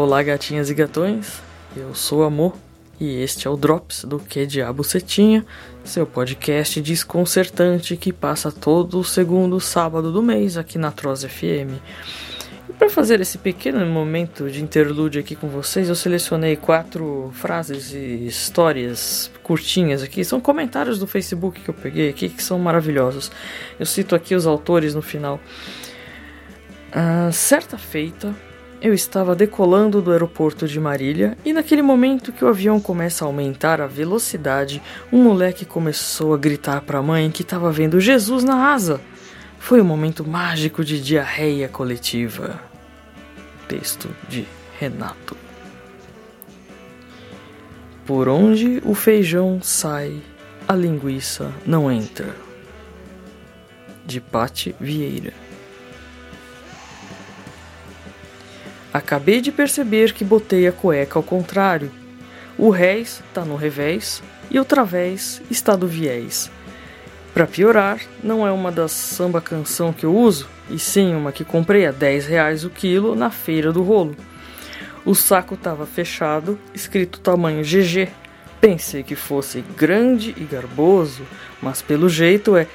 Olá, 0.00 0.22
gatinhas 0.22 0.70
e 0.70 0.74
gatões. 0.74 1.42
Eu 1.76 1.92
sou 1.92 2.22
Amor 2.22 2.54
e 3.00 3.20
este 3.20 3.48
é 3.48 3.50
o 3.50 3.56
Drops 3.56 4.04
do 4.04 4.20
Que 4.20 4.46
Diabo 4.46 4.84
seu 4.84 6.06
podcast 6.06 6.80
desconcertante 6.80 7.96
que 7.96 8.12
passa 8.12 8.52
todo 8.52 9.00
o 9.00 9.04
segundo 9.04 9.58
sábado 9.58 10.12
do 10.12 10.22
mês 10.22 10.56
aqui 10.56 10.78
na 10.78 10.92
Troz 10.92 11.24
FM. 11.24 11.82
E 12.68 12.72
para 12.74 12.88
fazer 12.88 13.20
esse 13.20 13.38
pequeno 13.38 13.84
momento 13.86 14.48
de 14.48 14.62
interlúdio 14.62 15.20
aqui 15.20 15.34
com 15.34 15.48
vocês, 15.48 15.88
eu 15.88 15.96
selecionei 15.96 16.54
quatro 16.54 17.32
frases 17.34 17.92
e 17.92 18.24
histórias 18.24 19.28
curtinhas 19.42 20.00
aqui. 20.00 20.24
São 20.24 20.40
comentários 20.40 21.00
do 21.00 21.08
Facebook 21.08 21.60
que 21.60 21.70
eu 21.70 21.74
peguei 21.74 22.08
aqui 22.08 22.28
que 22.28 22.42
são 22.44 22.56
maravilhosos. 22.56 23.32
Eu 23.80 23.84
cito 23.84 24.14
aqui 24.14 24.36
os 24.36 24.46
autores 24.46 24.94
no 24.94 25.02
final. 25.02 25.40
Ah, 26.92 27.30
certa 27.32 27.76
feita, 27.76 28.32
eu 28.80 28.94
estava 28.94 29.34
decolando 29.34 30.00
do 30.00 30.12
aeroporto 30.12 30.66
de 30.68 30.78
Marília 30.78 31.36
e 31.44 31.52
naquele 31.52 31.82
momento 31.82 32.32
que 32.32 32.44
o 32.44 32.48
avião 32.48 32.80
começa 32.80 33.24
a 33.24 33.26
aumentar 33.26 33.80
a 33.80 33.86
velocidade, 33.86 34.80
um 35.12 35.22
moleque 35.22 35.64
começou 35.64 36.32
a 36.32 36.38
gritar 36.38 36.82
para 36.82 36.98
a 36.98 37.02
mãe 37.02 37.30
que 37.30 37.42
estava 37.42 37.72
vendo 37.72 38.00
Jesus 38.00 38.44
na 38.44 38.72
asa. 38.72 39.00
Foi 39.58 39.80
um 39.80 39.84
momento 39.84 40.26
mágico 40.26 40.84
de 40.84 41.02
diarreia 41.02 41.68
coletiva. 41.68 42.60
Texto 43.66 44.08
de 44.28 44.46
Renato. 44.78 45.36
Por 48.06 48.28
onde 48.28 48.80
o 48.84 48.94
feijão 48.94 49.60
sai, 49.60 50.22
a 50.66 50.74
linguiça 50.74 51.52
não 51.66 51.90
entra. 51.90 52.34
De 54.06 54.20
Pati 54.20 54.74
Vieira. 54.80 55.34
Acabei 58.92 59.40
de 59.40 59.52
perceber 59.52 60.12
que 60.12 60.24
botei 60.24 60.66
a 60.66 60.72
cueca 60.72 61.18
ao 61.18 61.22
contrário. 61.22 61.90
O 62.56 62.70
réis 62.70 63.22
está 63.28 63.44
no 63.44 63.54
revés 63.54 64.22
e 64.50 64.58
o 64.58 64.64
través 64.64 65.42
está 65.50 65.76
do 65.76 65.86
viés. 65.86 66.50
Para 67.34 67.46
piorar, 67.46 68.00
não 68.24 68.46
é 68.46 68.50
uma 68.50 68.72
das 68.72 68.90
samba 68.90 69.40
canção 69.40 69.92
que 69.92 70.04
eu 70.04 70.16
uso, 70.16 70.48
e 70.70 70.78
sim 70.78 71.14
uma 71.14 71.30
que 71.30 71.44
comprei 71.44 71.86
a 71.86 71.92
10 71.92 72.26
reais 72.26 72.64
o 72.64 72.70
quilo 72.70 73.14
na 73.14 73.30
feira 73.30 73.72
do 73.72 73.82
rolo. 73.82 74.16
O 75.04 75.14
saco 75.14 75.54
estava 75.54 75.86
fechado, 75.86 76.58
escrito 76.74 77.20
tamanho 77.20 77.62
GG. 77.62 78.08
Pensei 78.60 79.02
que 79.02 79.14
fosse 79.14 79.62
grande 79.76 80.34
e 80.36 80.44
garboso, 80.44 81.22
mas 81.62 81.80
pelo 81.80 82.08
jeito 82.08 82.56
é 82.56 82.66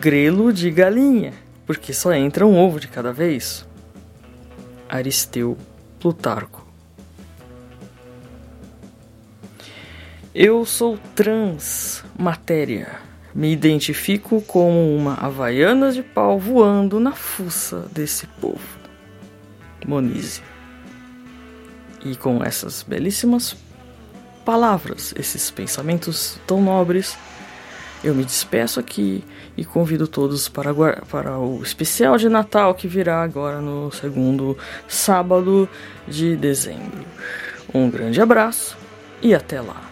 grelo 0.00 0.52
de 0.52 0.70
galinha, 0.70 1.34
porque 1.64 1.92
só 1.92 2.12
entra 2.12 2.46
um 2.46 2.58
ovo 2.58 2.80
de 2.80 2.88
cada 2.88 3.12
vez. 3.12 3.67
Aristeu 4.88 5.56
Plutarco. 6.00 6.66
Eu 10.34 10.64
sou 10.64 10.98
trans 11.14 12.04
matéria. 12.18 13.00
Me 13.34 13.52
identifico 13.52 14.40
como 14.42 14.96
uma 14.96 15.14
havaiana 15.14 15.92
de 15.92 16.02
pau 16.02 16.38
voando 16.38 16.98
na 16.98 17.12
fuça 17.12 17.86
desse 17.92 18.26
povo. 18.26 18.78
Monize. 19.86 20.42
E 22.04 22.16
com 22.16 22.42
essas 22.42 22.82
belíssimas 22.82 23.56
palavras, 24.44 25.12
esses 25.18 25.50
pensamentos 25.50 26.38
tão 26.46 26.62
nobres, 26.62 27.18
eu 28.02 28.14
me 28.14 28.24
despeço 28.24 28.78
aqui 28.78 29.24
e 29.56 29.64
convido 29.64 30.06
todos 30.06 30.48
para, 30.48 30.72
para 31.10 31.38
o 31.38 31.62
especial 31.62 32.16
de 32.16 32.28
Natal 32.28 32.74
que 32.74 32.86
virá 32.86 33.22
agora 33.22 33.60
no 33.60 33.90
segundo 33.90 34.56
sábado 34.86 35.68
de 36.06 36.36
dezembro. 36.36 37.04
Um 37.74 37.90
grande 37.90 38.20
abraço 38.20 38.76
e 39.20 39.34
até 39.34 39.60
lá! 39.60 39.87